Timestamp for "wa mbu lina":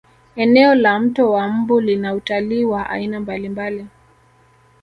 1.31-2.13